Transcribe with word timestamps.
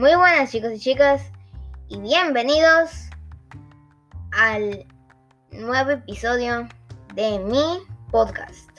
Muy 0.00 0.14
buenas 0.14 0.50
chicos 0.50 0.72
y 0.72 0.78
chicas 0.78 1.30
y 1.88 2.00
bienvenidos 2.00 3.10
al 4.32 4.86
nuevo 5.52 5.90
episodio 5.90 6.66
de 7.14 7.38
mi 7.40 7.62
podcast. 8.10 8.70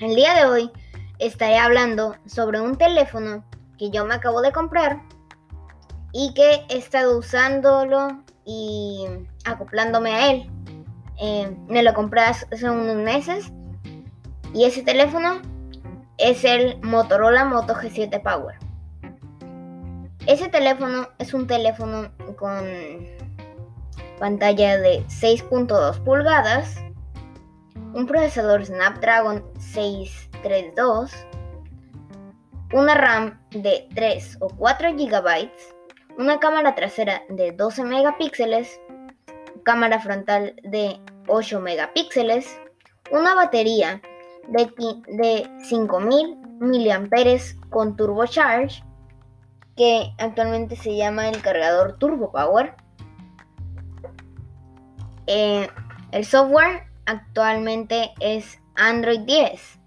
El 0.00 0.16
día 0.16 0.34
de 0.34 0.46
hoy 0.46 0.72
estaré 1.20 1.58
hablando 1.58 2.16
sobre 2.26 2.60
un 2.60 2.76
teléfono 2.76 3.44
que 3.78 3.90
yo 3.90 4.04
me 4.04 4.16
acabo 4.16 4.42
de 4.42 4.50
comprar 4.50 5.00
y 6.12 6.34
que 6.34 6.66
he 6.70 6.76
estado 6.76 7.18
usándolo 7.18 8.24
y 8.44 9.06
acoplándome 9.44 10.12
a 10.12 10.32
él. 10.32 10.50
Eh, 11.20 11.56
me 11.68 11.84
lo 11.84 11.94
compré 11.94 12.22
hace 12.22 12.68
unos 12.68 12.96
meses 12.96 13.52
y 14.52 14.64
ese 14.64 14.82
teléfono 14.82 15.40
es 16.18 16.42
el 16.42 16.80
Motorola 16.82 17.44
Moto 17.44 17.74
G7 17.74 18.20
Power. 18.24 18.65
Ese 20.26 20.48
teléfono 20.48 21.08
es 21.20 21.32
un 21.34 21.46
teléfono 21.46 22.10
con 22.36 22.64
pantalla 24.18 24.76
de 24.76 25.04
6.2 25.04 26.02
pulgadas, 26.02 26.82
un 27.94 28.06
procesador 28.06 28.64
Snapdragon 28.64 29.44
632, 29.60 31.12
una 32.72 32.96
RAM 32.96 33.40
de 33.50 33.86
3 33.94 34.38
o 34.40 34.48
4 34.48 34.94
GB, 34.94 35.48
una 36.18 36.40
cámara 36.40 36.74
trasera 36.74 37.22
de 37.28 37.52
12 37.52 37.84
megapíxeles, 37.84 38.80
cámara 39.62 40.00
frontal 40.00 40.56
de 40.64 40.98
8 41.28 41.60
megapíxeles, 41.60 42.58
una 43.12 43.36
batería 43.36 44.02
de, 44.48 44.72
de 45.06 45.48
5000 45.68 46.36
mAh 46.58 47.70
con 47.70 47.94
turbocharge 47.94 48.85
que 49.76 50.12
actualmente 50.18 50.76
se 50.76 50.96
llama 50.96 51.28
el 51.28 51.42
cargador 51.42 51.98
Turbo 51.98 52.32
Power. 52.32 52.74
Eh, 55.26 55.68
el 56.12 56.24
software 56.24 56.84
actualmente 57.04 58.12
es 58.20 58.58
Android 58.74 59.20
10. 59.20 59.78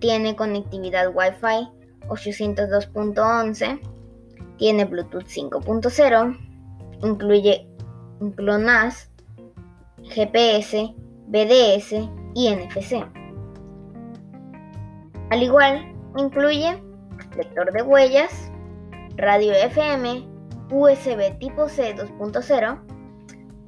Tiene 0.00 0.34
conectividad 0.34 1.14
Wi-Fi 1.14 1.68
802.11. 2.08 3.80
Tiene 4.58 4.84
Bluetooth 4.84 5.26
5.0. 5.26 6.38
Incluye 7.02 7.68
GLONASS, 8.20 9.10
GPS, 10.02 10.94
BDS 11.28 11.92
y 12.34 12.50
NFC. 12.50 13.04
Al 15.30 15.42
igual, 15.42 15.94
incluye 16.16 16.82
lector 17.36 17.72
de 17.72 17.82
huellas, 17.82 18.50
radio 19.16 19.52
FM, 19.52 20.28
USB 20.70 21.38
tipo 21.38 21.68
C 21.68 21.94
2.0, 21.94 22.80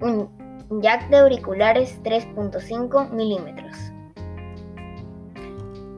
un 0.01 0.83
jack 0.83 1.09
de 1.09 1.17
auriculares 1.19 2.03
3.5 2.03 3.11
milímetros. 3.11 3.77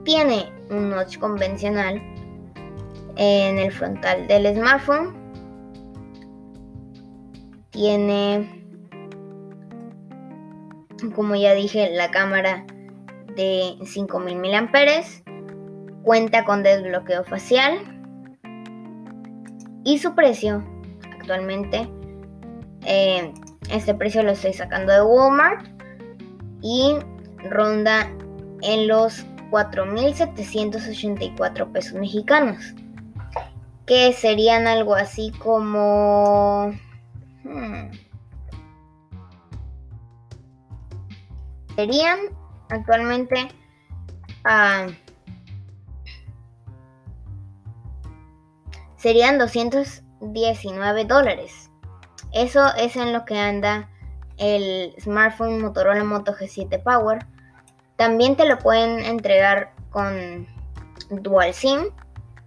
Tiene 0.04 0.52
un 0.70 0.90
notch 0.90 1.18
convencional 1.18 2.00
en 3.16 3.58
el 3.58 3.72
frontal 3.72 4.26
del 4.28 4.54
smartphone. 4.54 5.14
Tiene, 7.70 8.64
como 11.14 11.34
ya 11.34 11.54
dije, 11.54 11.90
la 11.90 12.10
cámara 12.10 12.64
de 13.36 13.76
5000 13.84 14.36
mAh. 14.36 14.72
Cuenta 16.02 16.44
con 16.44 16.62
desbloqueo 16.62 17.24
facial 17.24 17.99
y 19.84 19.98
su 19.98 20.14
precio 20.14 20.64
actualmente 21.18 21.88
eh, 22.86 23.32
este 23.70 23.94
precio 23.94 24.22
lo 24.22 24.32
estoy 24.32 24.52
sacando 24.52 24.92
de 24.92 25.00
Walmart 25.02 25.66
y 26.62 26.94
ronda 27.48 28.10
en 28.62 28.88
los 28.88 29.24
4.784 29.50 31.72
pesos 31.72 31.94
mexicanos 31.94 32.74
que 33.86 34.12
serían 34.12 34.66
algo 34.66 34.94
así 34.94 35.32
como 35.38 36.74
hmm, 37.44 37.86
serían 41.74 42.18
actualmente 42.68 43.48
a 44.44 44.88
serían 49.00 49.38
219 49.38 51.04
dólares. 51.06 51.70
Eso 52.32 52.74
es 52.76 52.96
en 52.96 53.12
lo 53.12 53.24
que 53.24 53.38
anda 53.38 53.88
el 54.36 54.94
smartphone 55.00 55.60
Motorola 55.60 56.04
Moto 56.04 56.34
G7 56.34 56.82
Power. 56.82 57.26
También 57.96 58.36
te 58.36 58.46
lo 58.46 58.58
pueden 58.58 59.00
entregar 59.04 59.72
con 59.90 60.46
Dual 61.10 61.54
SIM. 61.54 61.86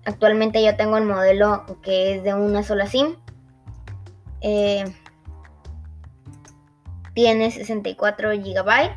Actualmente 0.06 0.64
yo 0.64 0.76
tengo 0.76 0.98
el 0.98 1.06
modelo 1.06 1.66
que 1.82 2.16
es 2.16 2.24
de 2.24 2.34
una 2.34 2.64
sola 2.64 2.88
SIM. 2.88 3.16
Eh, 4.42 4.84
tiene 7.14 7.52
64 7.52 8.32
GB 8.32 8.96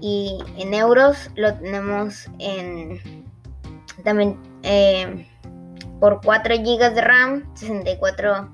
y 0.00 0.38
en 0.56 0.74
euros 0.74 1.30
lo 1.34 1.54
tenemos 1.54 2.28
en 2.38 3.00
también 4.04 4.38
eh, 4.62 5.26
por 6.00 6.20
4 6.22 6.56
GB 6.56 6.94
de 6.94 7.00
RAM, 7.00 7.54
64 7.54 8.48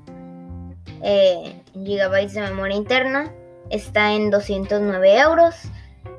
eh, 1.03 1.63
GB 1.75 2.29
de 2.33 2.41
memoria 2.41 2.77
interna. 2.77 3.33
Está 3.71 4.13
en 4.13 4.31
209 4.31 5.19
euros 5.19 5.55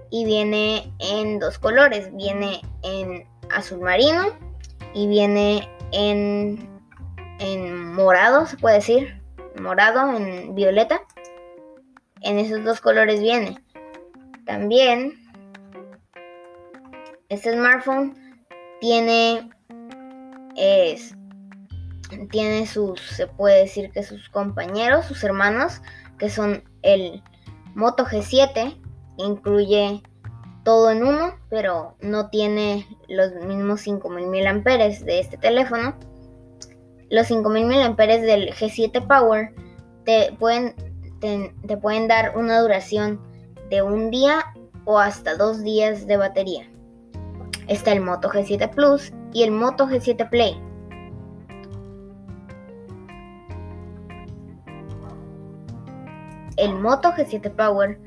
y 0.10 0.26
viene 0.26 0.92
en 1.00 1.40
dos 1.40 1.60
colores. 1.60 2.10
Viene 2.16 2.62
en 2.84 3.28
azul 3.50 3.80
marino 3.80 4.26
y 4.94 5.08
viene 5.08 5.70
en, 5.92 6.70
en 7.40 7.94
morado, 7.94 8.46
se 8.46 8.58
puede 8.58 8.76
decir. 8.76 9.22
Morado, 9.60 10.16
en 10.16 10.54
violeta. 10.56 11.02
En 12.22 12.40
esos 12.40 12.64
dos 12.64 12.82
colores 12.82 13.22
viene. 13.22 13.58
También 14.46 15.26
este 17.30 17.54
smartphone 17.54 18.14
tiene 18.80 19.50
es, 20.56 21.16
tiene 22.32 22.66
sus, 22.68 23.00
se 23.02 23.28
puede 23.28 23.62
decir 23.62 23.92
que 23.92 24.04
sus 24.04 24.30
compañeros, 24.30 25.06
sus 25.06 25.24
hermanos, 25.24 25.82
que 26.18 26.30
son 26.30 26.64
el 26.82 27.24
Moto 27.76 28.06
G7, 28.06 28.78
incluye 29.18 30.02
todo 30.64 30.90
en 30.92 31.04
uno, 31.04 31.36
pero 31.50 31.96
no 32.02 32.30
tiene 32.30 32.88
los 33.08 33.34
mismos 33.46 33.82
5000 33.82 34.28
mAh 34.28 34.64
de 34.64 35.20
este 35.20 35.38
teléfono. 35.38 35.96
Los 37.10 37.28
5000 37.28 37.66
mAh 37.68 38.06
del 38.06 38.50
G7 38.54 39.08
Power 39.08 39.54
te 40.06 40.36
pueden, 40.40 40.76
te 41.20 41.78
pueden 41.78 42.08
dar 42.08 42.38
una 42.38 42.60
duración 42.60 43.22
de 43.70 43.82
un 43.82 44.10
día 44.10 44.44
o 44.86 45.00
hasta 45.00 45.36
dos 45.36 45.64
días 45.64 46.08
de 46.08 46.18
batería. 46.18 46.70
Está 47.68 47.94
el 47.94 48.02
Moto 48.02 48.30
G7 48.30 48.70
Plus 48.70 49.12
y 49.34 49.44
el 49.44 49.52
Moto 49.52 49.88
G7 49.88 50.30
Play. 50.30 50.62
El 56.58 56.76
Moto 56.76 57.12
G7 57.12 57.52
Power 57.52 58.00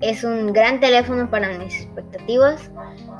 es 0.00 0.24
un 0.24 0.52
gran 0.52 0.80
teléfono 0.80 1.28
para 1.30 1.56
mis 1.58 1.82
expectativas. 1.82 2.70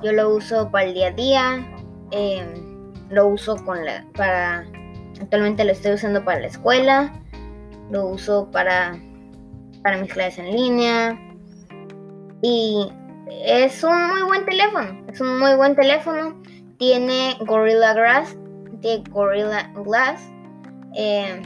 Yo 0.02 0.12
lo 0.12 0.35
uso 0.35 0.70
para 0.70 0.87
el 0.87 0.94
día 0.94 1.08
a 1.08 1.12
día. 1.12 1.73
Em, 2.11 2.93
lo 3.11 3.29
uso 3.29 3.56
con 3.64 3.85
la, 3.85 4.06
para... 4.17 4.67
Actualmente 5.20 5.64
lo 5.64 5.73
estoy 5.73 5.93
usando 5.93 6.25
para 6.25 6.40
la 6.40 6.46
escuela. 6.46 7.12
Lo 7.90 8.06
uso 8.06 8.50
para, 8.50 8.99
para 9.82 9.99
mis 9.99 10.12
clases 10.12 10.38
en 10.38 10.56
línea. 10.56 11.20
Y 12.43 12.90
es 13.31 13.82
un 13.85 14.09
muy 14.09 14.23
buen 14.23 14.44
teléfono. 14.44 15.05
Es 15.09 15.21
un 15.21 15.38
muy 15.38 15.55
buen 15.56 15.75
teléfono 15.75 16.41
tiene 16.81 17.37
Gorilla 17.41 17.93
Glass, 17.93 18.35
de 18.81 19.05
Gorilla 19.11 19.71
Glass, 19.85 20.32
eh, 20.97 21.43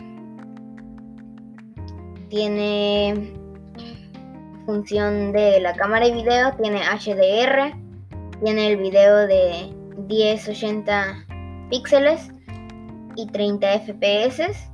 tiene 2.28 3.34
función 4.64 5.32
de 5.32 5.60
la 5.60 5.74
cámara 5.74 6.06
y 6.06 6.12
video, 6.12 6.52
tiene 6.52 6.82
HDR, 6.82 7.74
tiene 8.44 8.68
el 8.68 8.76
video 8.76 9.26
de 9.26 9.74
1080 10.08 11.26
píxeles 11.68 12.30
y 13.16 13.26
30 13.26 13.80
FPS. 13.80 14.70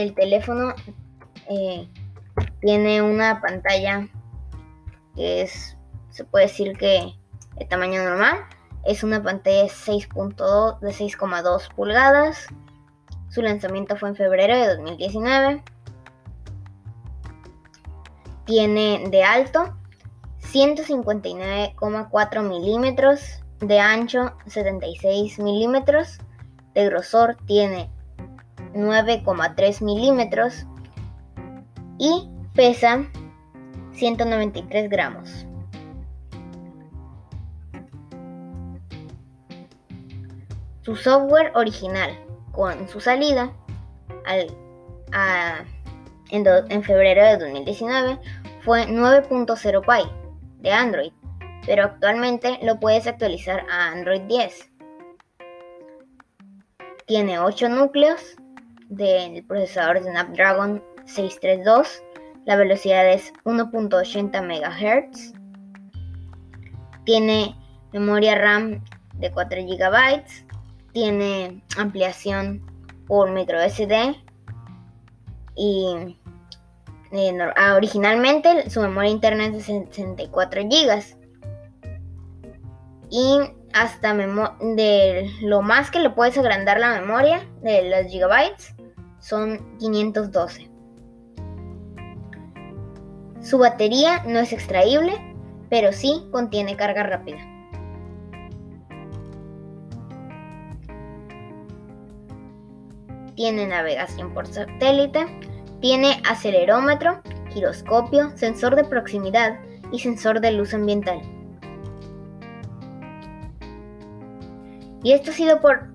El 0.00 0.14
teléfono 0.14 0.74
eh, 1.50 1.86
tiene 2.62 3.02
una 3.02 3.42
pantalla 3.42 4.08
que 5.14 5.42
es, 5.42 5.76
se 6.08 6.24
puede 6.24 6.46
decir 6.46 6.78
que 6.78 7.12
de 7.56 7.66
tamaño 7.66 8.02
normal. 8.02 8.38
Es 8.84 9.04
una 9.04 9.22
pantalla 9.22 9.64
6.2 9.64 10.80
de 10.80 10.88
6,2 10.88 11.74
pulgadas. 11.74 12.46
Su 13.28 13.42
lanzamiento 13.42 13.94
fue 13.96 14.08
en 14.08 14.16
febrero 14.16 14.56
de 14.56 14.68
2019. 14.68 15.62
Tiene 18.46 19.04
de 19.10 19.22
alto 19.22 19.76
159,4 20.40 22.42
milímetros, 22.42 23.42
de 23.60 23.78
ancho 23.78 24.32
76 24.46 25.38
milímetros, 25.40 26.16
de 26.74 26.86
grosor 26.86 27.36
tiene 27.46 27.90
9,3 28.74 29.82
milímetros 29.82 30.66
y 31.98 32.28
pesa 32.54 33.04
193 33.92 34.88
gramos. 34.88 35.46
Su 40.82 40.96
software 40.96 41.52
original 41.54 42.18
con 42.52 42.88
su 42.88 43.00
salida 43.00 43.52
en, 44.26 45.66
en 46.32 46.82
febrero 46.82 47.24
de 47.24 47.36
2019 47.36 48.18
fue 48.64 48.86
9.0 48.86 49.80
Pi 49.82 50.10
de 50.58 50.72
Android, 50.72 51.12
pero 51.66 51.84
actualmente 51.84 52.58
lo 52.62 52.80
puedes 52.80 53.06
actualizar 53.06 53.64
a 53.70 53.88
Android 53.88 54.22
10. 54.22 54.70
Tiene 57.06 57.38
8 57.38 57.68
núcleos 57.68 58.36
del 58.90 59.44
procesador 59.44 60.02
Snapdragon 60.02 60.82
632, 61.06 62.02
la 62.44 62.56
velocidad 62.56 63.10
es 63.10 63.32
1.80 63.44 64.42
MHz, 64.42 65.32
tiene 67.04 67.56
memoria 67.92 68.34
RAM 68.34 68.84
de 69.14 69.30
4 69.30 69.62
GB, 69.62 70.24
tiene 70.92 71.62
ampliación 71.76 72.66
por 73.06 73.30
microSD 73.30 74.16
y 75.54 76.16
eh, 77.12 77.38
ah, 77.56 77.74
originalmente 77.74 78.70
su 78.70 78.80
memoria 78.80 79.10
interna 79.10 79.46
es 79.46 79.52
de 79.52 79.60
64 79.60 80.62
GB. 80.62 81.16
Y 83.12 83.40
hasta 83.72 84.14
de 84.14 85.30
lo 85.42 85.62
más 85.62 85.90
que 85.90 86.00
le 86.00 86.10
puedes 86.10 86.38
agrandar 86.38 86.78
la 86.78 87.00
memoria 87.00 87.48
de 87.62 87.88
los 87.90 88.10
gigabytes 88.10 88.74
son 89.20 89.76
512. 89.78 90.70
Su 93.40 93.58
batería 93.58 94.22
no 94.24 94.38
es 94.38 94.52
extraíble, 94.52 95.14
pero 95.70 95.92
sí 95.92 96.28
contiene 96.30 96.76
carga 96.76 97.04
rápida. 97.04 97.38
Tiene 103.34 103.66
navegación 103.66 104.34
por 104.34 104.46
satélite, 104.46 105.24
tiene 105.80 106.20
acelerómetro, 106.28 107.22
giroscopio, 107.48 108.36
sensor 108.36 108.76
de 108.76 108.84
proximidad 108.84 109.58
y 109.90 109.98
sensor 109.98 110.40
de 110.40 110.52
luz 110.52 110.74
ambiental. 110.74 111.20
Y 115.02 115.12
esto 115.12 115.30
ha 115.30 115.34
sido 115.34 115.60
por 115.60 115.88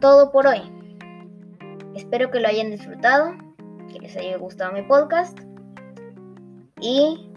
todo 0.00 0.30
por 0.30 0.46
hoy. 0.46 0.81
Espero 1.94 2.30
que 2.30 2.40
lo 2.40 2.48
hayan 2.48 2.70
disfrutado, 2.70 3.34
que 3.92 3.98
les 4.00 4.16
haya 4.16 4.38
gustado 4.38 4.72
mi 4.72 4.82
podcast 4.82 5.38
y 6.80 7.30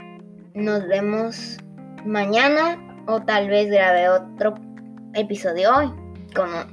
nos 0.54 0.88
vemos 0.88 1.58
mañana 2.06 2.78
o 3.08 3.22
tal 3.22 3.50
vez 3.50 3.70
grabe 3.70 4.10
otro 4.10 4.56
episodio 5.14 5.76
hoy, 5.76 5.92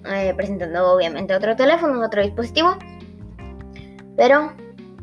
eh, 0.07 0.33
presentando 0.37 0.93
obviamente 0.93 1.35
otro 1.35 1.57
teléfono, 1.57 2.05
otro 2.05 2.23
dispositivo. 2.23 2.77
Pero 4.17 4.53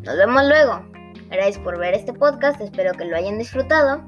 nos 0.04 0.18
vemos 0.18 0.48
luego. 0.48 0.82
Gracias 1.30 1.60
por 1.60 1.78
ver 1.78 1.94
este 1.94 2.14
podcast, 2.14 2.62
espero 2.62 2.94
que 2.94 3.06
lo 3.06 3.18
hayan 3.18 3.38
disfrutado 3.38 4.02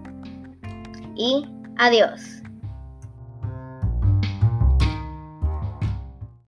y 1.16 1.46
adiós. 1.78 2.41